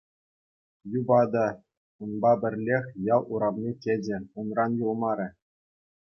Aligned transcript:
Юпа 0.99 1.19
та 1.31 1.45
унпа 2.03 2.31
пӗрлех 2.41 2.85
ял 3.15 3.21
урамне 3.33 3.71
кӗчӗ, 3.83 4.17
унран 4.39 4.71
юлмарӗ. 4.85 5.27